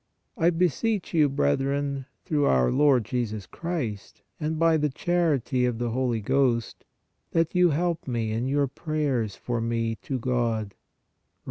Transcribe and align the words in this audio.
"I 0.35 0.49
beseech 0.49 1.13
you, 1.13 1.29
brethren, 1.29 2.07
through 2.25 2.45
our 2.45 2.71
Lord 2.71 3.05
Jesus 3.05 3.45
Christ 3.45 4.23
and 4.39 4.57
by 4.57 4.75
the 4.77 4.89
charity 4.89 5.63
of 5.63 5.77
the 5.77 5.91
Holy 5.91 6.21
Ghost, 6.21 6.85
that 7.33 7.53
you 7.53 7.69
help 7.69 8.07
me 8.07 8.31
in 8.31 8.47
your 8.47 8.65
prayers 8.65 9.35
for 9.35 9.61
me 9.61 9.93
to 9.97 10.17
God" 10.17 10.73
(Rom. 10.73 10.77